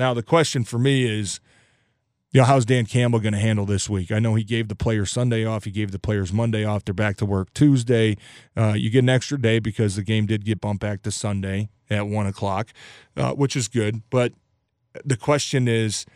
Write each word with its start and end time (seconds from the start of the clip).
Now 0.00 0.14
the 0.14 0.22
question 0.22 0.64
for 0.64 0.78
me 0.78 1.04
is, 1.04 1.40
you 2.32 2.40
know, 2.40 2.46
how's 2.46 2.64
Dan 2.64 2.86
Campbell 2.86 3.20
going 3.20 3.34
to 3.34 3.38
handle 3.38 3.66
this 3.66 3.86
week? 3.90 4.10
I 4.10 4.18
know 4.18 4.34
he 4.34 4.44
gave 4.44 4.68
the 4.68 4.74
players 4.74 5.10
Sunday 5.10 5.44
off. 5.44 5.64
He 5.64 5.70
gave 5.70 5.90
the 5.90 5.98
players 5.98 6.32
Monday 6.32 6.64
off. 6.64 6.86
They're 6.86 6.94
back 6.94 7.18
to 7.18 7.26
work 7.26 7.52
Tuesday. 7.52 8.16
Uh, 8.56 8.72
you 8.74 8.88
get 8.88 9.00
an 9.00 9.10
extra 9.10 9.38
day 9.38 9.58
because 9.58 9.96
the 9.96 10.02
game 10.02 10.24
did 10.24 10.46
get 10.46 10.58
bumped 10.58 10.80
back 10.80 11.02
to 11.02 11.10
Sunday 11.10 11.68
at 11.90 12.06
one 12.06 12.26
o'clock, 12.26 12.70
uh, 13.14 13.34
which 13.34 13.54
is 13.54 13.68
good. 13.68 14.00
But 14.08 14.32
the 15.04 15.18
question 15.18 15.68
is, 15.68 16.06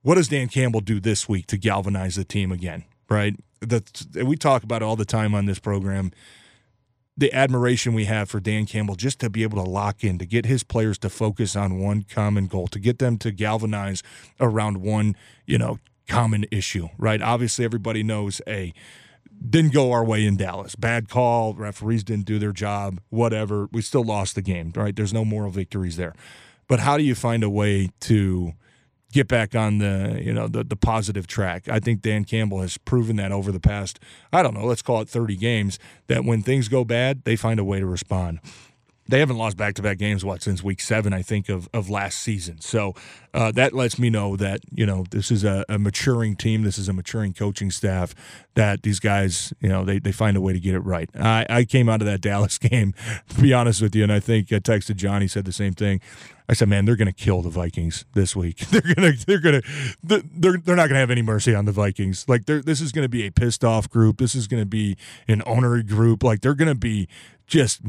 what 0.00 0.14
does 0.14 0.28
Dan 0.28 0.48
Campbell 0.48 0.80
do 0.80 1.00
this 1.00 1.28
week 1.28 1.48
to 1.48 1.58
galvanize 1.58 2.16
the 2.16 2.24
team 2.24 2.50
again? 2.50 2.84
Right? 3.10 3.36
That 3.60 4.24
we 4.24 4.36
talk 4.36 4.62
about 4.62 4.82
all 4.82 4.96
the 4.96 5.04
time 5.04 5.34
on 5.34 5.44
this 5.44 5.58
program 5.58 6.12
the 7.18 7.32
admiration 7.32 7.94
we 7.94 8.04
have 8.04 8.30
for 8.30 8.38
Dan 8.38 8.64
Campbell 8.64 8.94
just 8.94 9.18
to 9.18 9.28
be 9.28 9.42
able 9.42 9.62
to 9.62 9.68
lock 9.68 10.04
in, 10.04 10.18
to 10.18 10.24
get 10.24 10.46
his 10.46 10.62
players 10.62 10.96
to 10.98 11.10
focus 11.10 11.56
on 11.56 11.80
one 11.80 12.04
common 12.04 12.46
goal, 12.46 12.68
to 12.68 12.78
get 12.78 13.00
them 13.00 13.18
to 13.18 13.32
galvanize 13.32 14.04
around 14.40 14.76
one, 14.78 15.16
you 15.44 15.58
know, 15.58 15.80
common 16.06 16.46
issue, 16.52 16.88
right? 16.96 17.20
Obviously, 17.20 17.64
everybody 17.64 18.04
knows 18.04 18.40
a 18.46 18.72
didn't 19.50 19.72
go 19.72 19.92
our 19.92 20.04
way 20.04 20.24
in 20.24 20.36
Dallas. 20.36 20.76
Bad 20.76 21.08
call, 21.08 21.54
referees 21.54 22.04
didn't 22.04 22.24
do 22.24 22.38
their 22.38 22.52
job, 22.52 23.00
whatever. 23.08 23.68
We 23.72 23.82
still 23.82 24.04
lost 24.04 24.36
the 24.36 24.42
game, 24.42 24.72
right? 24.74 24.94
There's 24.94 25.12
no 25.12 25.24
moral 25.24 25.50
victories 25.50 25.96
there. 25.96 26.14
But 26.68 26.80
how 26.80 26.96
do 26.96 27.02
you 27.02 27.14
find 27.14 27.42
a 27.42 27.50
way 27.50 27.90
to 28.00 28.52
get 29.12 29.28
back 29.28 29.54
on 29.54 29.78
the 29.78 30.20
you 30.22 30.32
know 30.32 30.48
the 30.48 30.64
the 30.64 30.76
positive 30.76 31.26
track. 31.26 31.68
I 31.68 31.80
think 31.80 32.02
Dan 32.02 32.24
Campbell 32.24 32.60
has 32.60 32.78
proven 32.78 33.16
that 33.16 33.32
over 33.32 33.52
the 33.52 33.60
past 33.60 33.98
I 34.32 34.42
don't 34.42 34.54
know, 34.54 34.64
let's 34.64 34.82
call 34.82 35.00
it 35.00 35.08
30 35.08 35.36
games 35.36 35.78
that 36.06 36.24
when 36.24 36.42
things 36.42 36.68
go 36.68 36.84
bad, 36.84 37.24
they 37.24 37.36
find 37.36 37.58
a 37.58 37.64
way 37.64 37.80
to 37.80 37.86
respond. 37.86 38.40
They 39.08 39.20
haven't 39.20 39.38
lost 39.38 39.56
back 39.56 39.74
to 39.74 39.82
back 39.82 39.98
games 39.98 40.24
what 40.24 40.42
since 40.42 40.62
week 40.62 40.80
seven, 40.80 41.12
I 41.12 41.22
think, 41.22 41.48
of, 41.48 41.68
of 41.72 41.88
last 41.88 42.18
season. 42.18 42.60
So 42.60 42.94
uh, 43.32 43.50
that 43.52 43.72
lets 43.72 43.98
me 43.98 44.10
know 44.10 44.36
that 44.36 44.60
you 44.70 44.84
know 44.84 45.04
this 45.10 45.30
is 45.30 45.44
a, 45.44 45.64
a, 45.68 45.78
maturing 45.78 46.36
team. 46.36 46.62
This 46.62 46.78
is 46.78 46.88
a 46.88 46.92
maturing 46.92 47.32
coaching 47.32 47.70
staff. 47.70 48.14
That 48.54 48.82
these 48.82 49.00
guys, 49.00 49.52
you 49.60 49.68
know, 49.68 49.84
they, 49.84 49.98
they 49.98 50.12
find 50.12 50.36
a 50.36 50.40
way 50.40 50.52
to 50.52 50.60
get 50.60 50.74
it 50.74 50.80
right. 50.80 51.08
I, 51.16 51.46
I 51.48 51.64
came 51.64 51.88
out 51.88 52.02
of 52.02 52.06
that 52.06 52.20
Dallas 52.28 52.58
game, 52.58 52.94
to 53.30 53.40
be 53.40 53.54
honest 53.54 53.80
with 53.80 53.94
you, 53.94 54.02
and 54.02 54.12
I 54.12 54.20
think 54.20 54.52
I 54.52 54.56
texted 54.58 54.96
Johnny 54.96 55.26
said 55.26 55.44
the 55.44 55.52
same 55.52 55.72
thing. 55.72 56.00
I 56.50 56.54
said, 56.54 56.68
man, 56.68 56.86
they're 56.86 56.96
going 56.96 57.08
to 57.08 57.12
kill 57.12 57.42
the 57.42 57.50
Vikings 57.50 58.06
this 58.14 58.34
week. 58.34 58.58
They're 58.70 58.80
going 58.80 59.12
to, 59.12 59.26
they're 59.26 59.38
going 59.38 59.60
to, 59.60 59.68
they're, 60.02 60.56
they're 60.56 60.76
not 60.76 60.88
going 60.88 60.94
to 60.94 61.00
have 61.00 61.10
any 61.10 61.20
mercy 61.20 61.54
on 61.54 61.66
the 61.66 61.72
Vikings. 61.72 62.26
Like, 62.26 62.46
this 62.46 62.80
is 62.80 62.90
going 62.90 63.04
to 63.04 63.08
be 63.08 63.26
a 63.26 63.30
pissed 63.30 63.64
off 63.64 63.90
group. 63.90 64.16
This 64.16 64.34
is 64.34 64.46
going 64.46 64.62
to 64.62 64.66
be 64.66 64.96
an 65.28 65.42
owner 65.44 65.82
group. 65.82 66.22
Like, 66.22 66.40
they're 66.40 66.54
going 66.54 66.68
to 66.68 66.74
be 66.74 67.06
just 67.46 67.82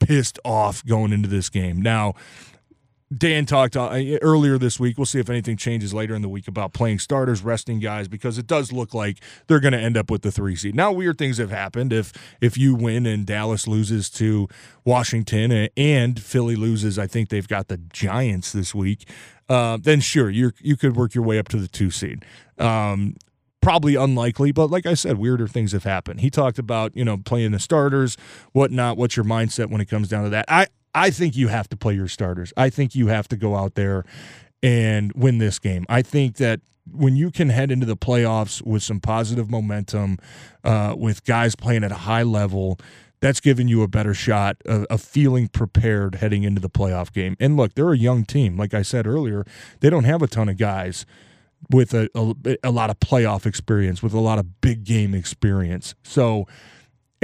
pissed 0.00 0.38
off 0.44 0.84
going 0.84 1.12
into 1.12 1.28
this 1.28 1.48
game. 1.48 1.80
Now, 1.80 2.14
Dan 3.16 3.46
talked 3.46 3.76
uh, 3.76 3.90
earlier 4.22 4.58
this 4.58 4.80
week. 4.80 4.98
We'll 4.98 5.06
see 5.06 5.20
if 5.20 5.28
anything 5.30 5.56
changes 5.56 5.92
later 5.92 6.14
in 6.14 6.22
the 6.22 6.28
week 6.28 6.48
about 6.48 6.72
playing 6.72 6.98
starters, 6.98 7.42
resting 7.42 7.78
guys, 7.78 8.08
because 8.08 8.38
it 8.38 8.46
does 8.46 8.72
look 8.72 8.94
like 8.94 9.18
they're 9.46 9.60
going 9.60 9.72
to 9.72 9.78
end 9.78 9.96
up 9.96 10.10
with 10.10 10.22
the 10.22 10.32
three 10.32 10.56
seed. 10.56 10.74
Now, 10.74 10.90
weird 10.90 11.18
things 11.18 11.38
have 11.38 11.50
happened. 11.50 11.92
If 11.92 12.12
if 12.40 12.56
you 12.56 12.74
win 12.74 13.06
and 13.06 13.26
Dallas 13.26 13.68
loses 13.68 14.10
to 14.10 14.48
Washington 14.84 15.68
and 15.76 16.20
Philly 16.20 16.56
loses, 16.56 16.98
I 16.98 17.06
think 17.06 17.28
they've 17.28 17.46
got 17.46 17.68
the 17.68 17.76
Giants 17.76 18.52
this 18.52 18.74
week. 18.74 19.08
Uh, 19.48 19.76
then 19.80 20.00
sure, 20.00 20.30
you 20.30 20.52
you 20.60 20.76
could 20.76 20.96
work 20.96 21.14
your 21.14 21.24
way 21.24 21.38
up 21.38 21.48
to 21.48 21.58
the 21.58 21.68
two 21.68 21.90
seed. 21.90 22.24
Um, 22.58 23.16
probably 23.64 23.94
unlikely, 23.94 24.52
but 24.52 24.70
like 24.70 24.86
I 24.86 24.94
said, 24.94 25.16
weirder 25.16 25.48
things 25.48 25.72
have 25.72 25.84
happened. 25.84 26.20
He 26.20 26.30
talked 26.30 26.58
about 26.58 26.96
you 26.96 27.04
know 27.04 27.16
playing 27.16 27.52
the 27.52 27.58
starters, 27.58 28.16
whatnot. 28.52 28.96
What's 28.96 29.16
your 29.16 29.24
mindset 29.24 29.70
when 29.70 29.80
it 29.80 29.86
comes 29.86 30.08
down 30.08 30.24
to 30.24 30.30
that? 30.30 30.44
I 30.48 30.66
I 30.94 31.10
think 31.10 31.34
you 31.34 31.48
have 31.48 31.68
to 31.70 31.76
play 31.76 31.94
your 31.94 32.08
starters. 32.08 32.52
I 32.56 32.70
think 32.70 32.94
you 32.94 33.08
have 33.08 33.26
to 33.28 33.36
go 33.36 33.56
out 33.56 33.74
there 33.74 34.04
and 34.62 35.12
win 35.14 35.38
this 35.38 35.58
game. 35.58 35.86
I 35.88 36.02
think 36.02 36.36
that 36.36 36.60
when 36.92 37.16
you 37.16 37.30
can 37.30 37.48
head 37.48 37.70
into 37.70 37.86
the 37.86 37.96
playoffs 37.96 38.62
with 38.62 38.82
some 38.82 39.00
positive 39.00 39.50
momentum, 39.50 40.18
uh, 40.62 40.94
with 40.96 41.24
guys 41.24 41.56
playing 41.56 41.82
at 41.82 41.90
a 41.90 41.96
high 41.96 42.22
level, 42.22 42.78
that's 43.20 43.40
giving 43.40 43.68
you 43.68 43.82
a 43.82 43.88
better 43.88 44.12
shot 44.12 44.58
of, 44.66 44.84
of, 44.84 45.00
feeling 45.00 45.48
prepared 45.48 46.16
heading 46.16 46.42
into 46.42 46.60
the 46.60 46.68
playoff 46.68 47.10
game. 47.10 47.36
And 47.40 47.56
look, 47.56 47.74
they're 47.74 47.92
a 47.92 47.96
young 47.96 48.26
team. 48.26 48.58
Like 48.58 48.74
I 48.74 48.82
said 48.82 49.06
earlier, 49.06 49.46
they 49.80 49.88
don't 49.88 50.04
have 50.04 50.20
a 50.20 50.26
ton 50.26 50.50
of 50.50 50.58
guys 50.58 51.06
with 51.70 51.94
a, 51.94 52.08
a, 52.14 52.56
a 52.64 52.70
lot 52.70 52.90
of 52.90 53.00
playoff 53.00 53.46
experience, 53.46 54.02
with 54.02 54.12
a 54.12 54.20
lot 54.20 54.38
of 54.38 54.60
big 54.60 54.84
game 54.84 55.14
experience. 55.14 55.94
So 56.02 56.46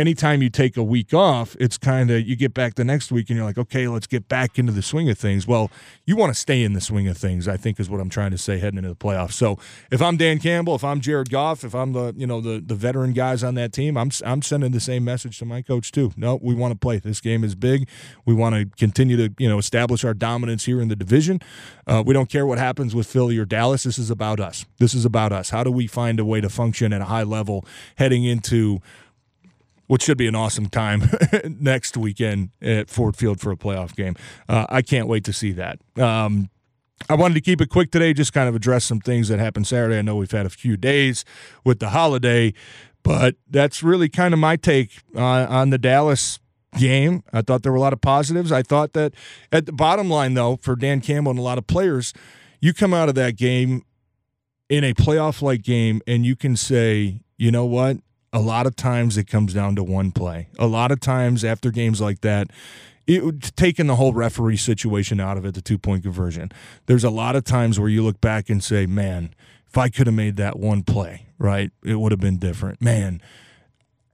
anytime 0.01 0.43
you 0.43 0.51
take 0.51 0.77
a 0.77 0.83
week 0.83 1.15
off, 1.15 1.55
it's 1.61 1.79
kind 1.79 2.11
of 2.11 2.27
you 2.27 2.35
get 2.35 2.55
back 2.55 2.75
the 2.75 2.85
next 2.85 3.13
week 3.13 3.31
and 3.31 3.37
you're 3.37 3.47
like, 3.47 3.59
okay, 3.59 3.87
let's 3.87 4.07
get 4.07 4.27
back 4.29 4.59
into 4.59 4.73
the 4.73 4.83
swing 4.83 5.09
of 5.11 5.19
things. 5.19 5.47
Well, 5.47 5.71
you 6.07 6.17
want 6.17 6.35
to 6.35 6.39
stay 6.39 6.65
in 6.65 6.73
the 6.73 6.81
swing 6.81 7.07
of 7.07 7.17
things, 7.17 7.47
I 7.47 7.57
think 7.57 7.79
is 7.79 7.89
what 7.89 8.01
I'm 8.01 8.09
trying 8.09 8.31
to 8.33 8.39
say 8.39 8.59
heading 8.59 8.79
into 8.79 8.89
the 8.89 8.97
playoffs. 8.97 9.35
So 9.35 9.59
if 9.91 10.03
I'm 10.03 10.17
Dan 10.17 10.39
Campbell, 10.39 10.75
if 10.75 10.83
I'm 10.83 11.01
Jared 11.01 11.31
Goff, 11.31 11.63
if 11.63 11.75
I'm 11.75 11.93
the 11.93 12.15
you 12.17 12.27
know 12.27 12.41
the 12.41 12.61
the 12.65 12.75
veteran 12.75 13.13
guys 13.13 13.45
on 13.45 13.55
that 13.55 13.73
team, 13.73 13.97
I'm 13.97 14.11
I'm 14.25 14.43
sending 14.43 14.73
the 14.73 14.81
same 14.81 15.05
message 15.05 15.39
to 15.39 15.45
my 15.45 15.63
coach 15.63 15.93
too. 15.93 16.13
No, 16.17 16.41
we 16.43 16.55
want 16.55 16.73
to 16.73 16.79
play. 16.79 16.99
This 16.99 17.21
game 17.21 17.45
is 17.45 17.55
big. 17.55 17.89
We 18.25 18.35
want 18.35 18.55
to 18.57 18.67
continue 18.77 19.17
to 19.17 19.35
you 19.39 19.49
know 19.49 19.59
establish 19.59 20.05
our 20.05 20.15
dominance 20.15 20.65
here 20.65 20.81
in 20.81 20.89
the 20.89 20.97
division. 20.97 21.41
Uh, 21.87 22.03
we 22.05 22.15
don't 22.15 22.29
care 22.29 22.47
what 22.47 22.59
happens 22.59 22.95
with 22.95 23.07
Philly 23.07 23.37
or 23.39 23.45
Dallas. 23.45 23.83
This 23.83 23.99
is 23.99 24.11
about 24.11 24.41
us. 24.41 24.65
This 24.79 24.95
is 24.95 25.05
about 25.05 25.33
us. 25.33 25.51
How 25.51 25.63
do 25.63 25.71
we 25.71 25.87
find 25.87 26.19
a 26.19 26.25
way 26.25 26.41
to 26.41 26.49
function 26.49 26.93
at 26.93 27.01
a 27.01 27.07
high 27.07 27.25
level 27.25 27.65
heading 27.97 28.25
into 28.25 28.81
which 29.91 30.05
should 30.05 30.17
be 30.17 30.29
an 30.29 30.37
awesome 30.37 30.69
time 30.69 31.03
next 31.49 31.97
weekend 31.97 32.51
at 32.63 32.89
Ford 32.89 33.17
Field 33.17 33.41
for 33.41 33.51
a 33.51 33.57
playoff 33.57 33.93
game. 33.97 34.15
Uh, 34.49 34.65
I 34.69 34.83
can't 34.83 35.09
wait 35.09 35.25
to 35.25 35.33
see 35.33 35.51
that. 35.51 35.81
Um, 35.99 36.49
I 37.09 37.15
wanted 37.15 37.35
to 37.35 37.41
keep 37.41 37.61
it 37.61 37.71
quick 37.71 37.91
today, 37.91 38.13
just 38.13 38.33
kind 38.33 38.49
of 38.49 38.55
address 38.55 38.85
some 38.85 39.01
things 39.01 39.27
that 39.31 39.41
happened 39.41 39.67
Saturday. 39.67 39.99
I 39.99 40.03
know 40.03 40.15
we've 40.15 40.31
had 40.31 40.47
a 40.47 40.51
few 40.51 40.77
days 40.77 41.25
with 41.65 41.81
the 41.81 41.89
holiday, 41.89 42.55
but 43.03 43.35
that's 43.51 43.83
really 43.83 44.09
kind 44.09 44.33
of 44.33 44.39
my 44.39 44.55
take 44.55 44.93
on, 45.17 45.49
on 45.49 45.71
the 45.71 45.79
Dallas 45.79 46.39
game. 46.79 47.25
I 47.33 47.43
thought 47.43 47.65
there 47.65 47.73
were 47.73 47.79
a 47.79 47.81
lot 47.81 47.93
of 47.93 48.01
positives. 48.01 48.53
I 48.53 48.63
thought 48.63 48.93
that 48.93 49.13
at 49.51 49.67
the 49.67 49.73
bottom 49.73 50.09
line, 50.09 50.35
though, 50.35 50.55
for 50.63 50.77
Dan 50.77 51.01
Campbell 51.01 51.31
and 51.31 51.39
a 51.41 51.43
lot 51.43 51.59
of 51.59 51.67
players, 51.67 52.15
you 52.61 52.73
come 52.73 52.95
out 52.95 53.09
of 53.09 53.17
that 53.17 53.37
game 53.37 53.83
in 54.69 54.85
a 54.85 54.95
playoff 54.95 55.43
like 55.43 55.63
game 55.63 56.01
and 56.07 56.25
you 56.25 56.37
can 56.37 56.55
say, 56.55 57.23
you 57.37 57.51
know 57.51 57.65
what? 57.65 57.97
A 58.33 58.41
lot 58.41 58.67
of 58.67 58.77
times 58.77 59.17
it 59.17 59.25
comes 59.25 59.53
down 59.53 59.77
to 59.77 59.83
one 59.83 60.13
play. 60.13 60.49
A 60.59 60.67
lot 60.67 60.93
of 60.93 61.01
times 61.01 61.45
after 61.45 61.71
games 61.71 62.01
like 62.01 62.21
that, 62.21 62.51
it 63.07 63.25
would 63.25 63.43
taking 63.57 63.87
the 63.87 63.97
whole 63.97 64.13
referee 64.13 64.57
situation 64.57 65.19
out 65.19 65.37
of 65.37 65.45
it, 65.45 65.55
the 65.55 65.61
two 65.61 65.79
point 65.79 66.05
conversion. 66.05 66.53
There's 66.87 67.05
a 67.05 67.11
lot 67.11 67.35
of 67.35 67.45
times 67.45 67.81
where 67.81 67.89
you 67.89 68.03
look 68.03 68.21
back 68.21 68.49
and 68.49 68.63
say, 68.63 68.87
"Man, 68.87 69.35
if 69.69 69.77
I 69.77 69.89
could 69.89 70.07
have 70.07 70.15
made 70.15 70.37
that 70.37 70.59
one 70.59 70.83
play, 70.83 71.27
right, 71.39 71.73
it 71.83 71.97
would 71.97 72.13
have 72.13 72.21
been 72.21 72.39
different." 72.39 72.81
Man, 72.81 73.21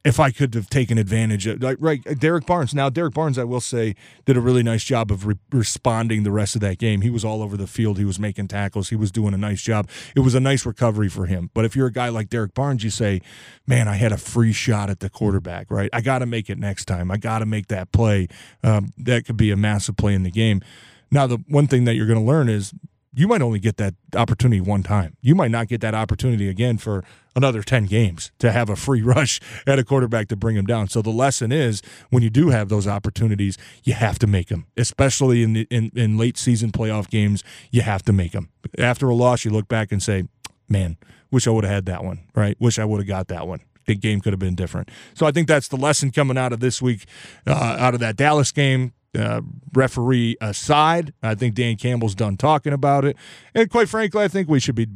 if 0.06 0.20
I 0.20 0.30
could 0.30 0.54
have 0.54 0.70
taken 0.70 0.98
advantage 0.98 1.48
of 1.48 1.60
like 1.60 1.78
right 1.80 2.00
Derrick 2.20 2.46
Barnes. 2.46 2.72
Now 2.72 2.88
Derrick 2.88 3.12
Barnes, 3.12 3.38
I 3.38 3.44
will 3.44 3.60
say, 3.60 3.96
did 4.24 4.36
a 4.36 4.40
really 4.40 4.62
nice 4.62 4.84
job 4.84 5.10
of 5.10 5.26
re- 5.26 5.34
responding 5.50 6.22
the 6.22 6.30
rest 6.30 6.54
of 6.54 6.60
that 6.60 6.78
game. 6.78 7.00
He 7.00 7.10
was 7.10 7.24
all 7.24 7.42
over 7.42 7.56
the 7.56 7.66
field. 7.66 7.98
He 7.98 8.04
was 8.04 8.20
making 8.20 8.46
tackles. 8.46 8.90
He 8.90 8.96
was 8.96 9.10
doing 9.10 9.34
a 9.34 9.36
nice 9.36 9.62
job. 9.62 9.90
It 10.14 10.20
was 10.20 10.36
a 10.36 10.40
nice 10.40 10.64
recovery 10.64 11.08
for 11.08 11.26
him. 11.26 11.50
But 11.54 11.64
if 11.64 11.74
you're 11.74 11.88
a 11.88 11.92
guy 11.92 12.08
like 12.08 12.30
Derrick 12.30 12.54
Barnes, 12.54 12.84
you 12.84 12.90
say, 12.90 13.20
"Man, 13.66 13.88
I 13.88 13.96
had 13.96 14.12
a 14.12 14.16
free 14.16 14.52
shot 14.52 14.90
at 14.90 15.00
the 15.00 15.10
quarterback. 15.10 15.72
Right, 15.72 15.90
I 15.92 16.02
got 16.02 16.20
to 16.20 16.26
make 16.26 16.48
it 16.48 16.58
next 16.58 16.84
time. 16.84 17.10
I 17.10 17.16
got 17.16 17.40
to 17.40 17.46
make 17.46 17.66
that 17.66 17.90
play. 17.90 18.28
Um, 18.62 18.92
that 18.98 19.26
could 19.26 19.36
be 19.36 19.50
a 19.50 19.56
massive 19.56 19.96
play 19.96 20.14
in 20.14 20.22
the 20.22 20.30
game." 20.30 20.62
Now, 21.10 21.26
the 21.26 21.38
one 21.48 21.66
thing 21.66 21.84
that 21.84 21.94
you're 21.94 22.06
going 22.06 22.18
to 22.18 22.24
learn 22.24 22.48
is 22.48 22.72
you 23.16 23.26
might 23.26 23.40
only 23.40 23.58
get 23.58 23.78
that 23.78 23.94
opportunity 24.14 24.60
one 24.60 24.82
time. 24.82 25.16
You 25.22 25.34
might 25.34 25.50
not 25.50 25.68
get 25.68 25.80
that 25.80 25.94
opportunity 25.94 26.50
again 26.50 26.76
for 26.76 27.02
another 27.34 27.62
10 27.62 27.86
games 27.86 28.30
to 28.38 28.52
have 28.52 28.68
a 28.68 28.76
free 28.76 29.00
rush 29.14 29.40
at 29.66 29.78
a 29.78 29.84
quarterback 29.84 30.28
to 30.28 30.36
bring 30.36 30.54
him 30.54 30.66
down. 30.66 30.88
So 30.88 31.00
the 31.00 31.10
lesson 31.10 31.50
is 31.50 31.80
when 32.10 32.22
you 32.22 32.28
do 32.28 32.50
have 32.50 32.68
those 32.68 32.86
opportunities, 32.86 33.56
you 33.84 33.94
have 33.94 34.18
to 34.18 34.26
make 34.26 34.48
them, 34.48 34.66
especially 34.76 35.42
in, 35.42 35.54
the, 35.54 35.66
in, 35.70 35.90
in 35.96 36.18
late 36.18 36.36
season 36.36 36.72
playoff 36.72 37.08
games. 37.08 37.42
You 37.70 37.80
have 37.80 38.02
to 38.02 38.12
make 38.12 38.32
them. 38.32 38.50
After 38.78 39.08
a 39.08 39.14
loss, 39.14 39.46
you 39.46 39.50
look 39.50 39.66
back 39.66 39.92
and 39.92 40.02
say, 40.02 40.28
man, 40.68 40.98
wish 41.30 41.46
I 41.46 41.52
would 41.52 41.64
have 41.64 41.72
had 41.72 41.86
that 41.86 42.04
one, 42.04 42.20
right? 42.34 42.54
Wish 42.60 42.78
I 42.78 42.84
would 42.84 42.98
have 42.98 43.08
got 43.08 43.28
that 43.28 43.48
one 43.48 43.60
the 43.86 43.94
game 43.94 44.20
could 44.20 44.32
have 44.32 44.40
been 44.40 44.56
different. 44.56 44.90
So 45.14 45.26
I 45.26 45.30
think 45.30 45.46
that's 45.46 45.68
the 45.68 45.76
lesson 45.76 46.10
coming 46.10 46.36
out 46.36 46.52
of 46.52 46.58
this 46.58 46.82
week, 46.82 47.04
uh, 47.46 47.76
out 47.78 47.94
of 47.94 48.00
that 48.00 48.16
Dallas 48.16 48.50
game 48.50 48.92
uh, 49.16 49.40
referee 49.74 50.36
aside. 50.40 51.12
I 51.22 51.34
think 51.34 51.54
Dan 51.54 51.76
Campbell's 51.76 52.14
done 52.14 52.36
talking 52.36 52.72
about 52.72 53.04
it. 53.04 53.16
And 53.54 53.70
quite 53.70 53.88
frankly, 53.88 54.22
I 54.22 54.28
think 54.28 54.48
we 54.48 54.60
should 54.60 54.74
be 54.74 54.88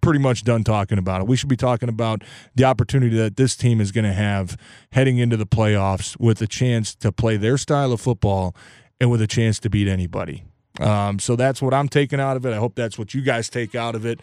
pretty 0.00 0.18
much 0.18 0.44
done 0.44 0.62
talking 0.62 0.98
about 0.98 1.22
it. 1.22 1.26
We 1.26 1.36
should 1.36 1.48
be 1.48 1.56
talking 1.56 1.88
about 1.88 2.22
the 2.54 2.64
opportunity 2.64 3.16
that 3.16 3.36
this 3.36 3.56
team 3.56 3.80
is 3.80 3.90
going 3.90 4.04
to 4.04 4.12
have 4.12 4.56
heading 4.92 5.18
into 5.18 5.36
the 5.36 5.46
playoffs 5.46 6.18
with 6.20 6.42
a 6.42 6.46
chance 6.46 6.94
to 6.96 7.10
play 7.10 7.38
their 7.38 7.56
style 7.56 7.90
of 7.90 8.00
football 8.00 8.54
and 9.00 9.10
with 9.10 9.22
a 9.22 9.26
chance 9.26 9.58
to 9.60 9.70
beat 9.70 9.88
anybody. 9.88 10.44
Um, 10.80 11.18
so 11.18 11.36
that's 11.36 11.62
what 11.62 11.72
I'm 11.72 11.88
taking 11.88 12.20
out 12.20 12.36
of 12.36 12.44
it. 12.44 12.52
I 12.52 12.56
hope 12.56 12.74
that's 12.74 12.98
what 12.98 13.14
you 13.14 13.22
guys 13.22 13.48
take 13.48 13.74
out 13.74 13.94
of 13.94 14.04
it. 14.04 14.20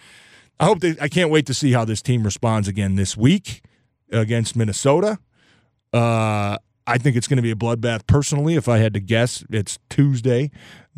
I 0.60 0.66
hope 0.66 0.82
they, 0.82 0.96
I 1.02 1.08
can't 1.08 1.32
wait 1.32 1.48
to 1.48 1.54
see 1.54 1.72
how 1.72 1.86
this 1.86 2.02
team 2.02 2.24
responds 2.24 2.68
again 2.68 2.96
this 2.96 3.18
week 3.18 3.64
against 4.12 4.56
Minnesota. 4.56 5.18
Uh, 5.92 6.58
I 6.88 6.98
think 6.98 7.16
it's 7.16 7.28
going 7.28 7.38
to 7.38 7.44
be 7.44 7.52
a 7.52 7.56
bloodbath. 7.56 8.08
Personally, 8.08 8.56
if 8.56 8.68
I 8.68 8.80
had 8.80 8.94
to 8.96 9.00
guess, 9.00 9.44
it's 9.50 9.78
Tuesday 9.90 10.52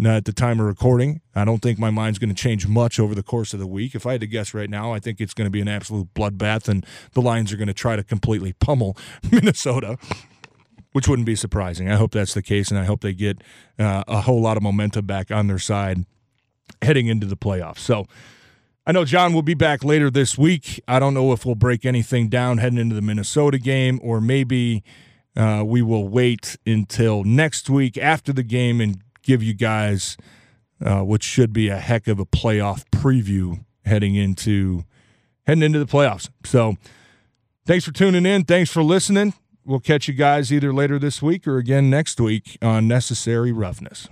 at 0.03 0.25
the 0.25 0.33
time 0.33 0.59
of 0.59 0.65
recording. 0.65 1.21
I 1.35 1.45
don't 1.45 1.61
think 1.61 1.77
my 1.77 1.89
mind's 1.89 2.19
going 2.19 2.33
to 2.33 2.35
change 2.35 2.67
much 2.67 2.99
over 2.99 3.13
the 3.13 3.23
course 3.23 3.53
of 3.53 3.59
the 3.59 3.67
week. 3.67 3.93
If 3.93 4.05
I 4.05 4.13
had 4.13 4.21
to 4.21 4.27
guess 4.27 4.53
right 4.53 4.69
now, 4.69 4.93
I 4.93 4.99
think 4.99 5.19
it's 5.19 5.33
going 5.33 5.45
to 5.45 5.51
be 5.51 5.61
an 5.61 5.67
absolute 5.67 6.13
bloodbath, 6.13 6.67
and 6.67 6.85
the 7.13 7.21
Lions 7.21 7.51
are 7.51 7.57
going 7.57 7.67
to 7.67 7.73
try 7.73 7.95
to 7.95 8.03
completely 8.03 8.53
pummel 8.53 8.97
Minnesota, 9.31 9.97
which 10.93 11.07
wouldn't 11.07 11.25
be 11.25 11.35
surprising. 11.35 11.91
I 11.91 11.95
hope 11.95 12.11
that's 12.11 12.33
the 12.33 12.41
case, 12.41 12.71
and 12.71 12.79
I 12.79 12.85
hope 12.85 13.01
they 13.01 13.13
get 13.13 13.43
uh, 13.77 14.03
a 14.07 14.21
whole 14.21 14.41
lot 14.41 14.57
of 14.57 14.63
momentum 14.63 15.05
back 15.05 15.31
on 15.31 15.47
their 15.47 15.59
side 15.59 16.05
heading 16.81 17.07
into 17.07 17.27
the 17.27 17.37
playoffs. 17.37 17.79
So, 17.79 18.07
I 18.85 18.91
know 18.91 19.05
John 19.05 19.31
will 19.31 19.43
be 19.43 19.53
back 19.53 19.85
later 19.85 20.09
this 20.09 20.37
week. 20.37 20.81
I 20.89 20.99
don't 20.99 21.13
know 21.13 21.31
if 21.31 21.45
we'll 21.45 21.55
break 21.55 21.85
anything 21.85 22.27
down 22.27 22.57
heading 22.57 22.79
into 22.79 22.95
the 22.95 23.01
Minnesota 23.01 23.57
game, 23.57 23.97
or 24.03 24.19
maybe 24.19 24.83
uh, 25.35 25.63
we 25.65 25.81
will 25.81 26.07
wait 26.07 26.57
until 26.65 27.23
next 27.23 27.69
week 27.69 27.97
after 27.97 28.31
the 28.31 28.43
game 28.43 28.79
and 28.79 29.01
give 29.21 29.41
you 29.41 29.53
guys 29.53 30.17
uh, 30.83 31.01
what 31.01 31.23
should 31.23 31.53
be 31.53 31.69
a 31.69 31.77
heck 31.77 32.07
of 32.07 32.19
a 32.19 32.25
playoff 32.25 32.83
preview 32.91 33.63
heading 33.85 34.15
into 34.15 34.83
heading 35.45 35.63
into 35.63 35.79
the 35.79 35.85
playoffs. 35.85 36.29
So, 36.45 36.75
thanks 37.65 37.85
for 37.85 37.91
tuning 37.91 38.25
in. 38.25 38.43
Thanks 38.43 38.71
for 38.71 38.83
listening. 38.83 39.33
We'll 39.65 39.79
catch 39.79 40.07
you 40.07 40.13
guys 40.13 40.51
either 40.51 40.73
later 40.73 40.99
this 40.99 41.21
week 41.21 41.47
or 41.47 41.57
again 41.57 41.89
next 41.89 42.19
week 42.19 42.57
on 42.61 42.87
Necessary 42.87 43.51
Roughness. 43.51 44.09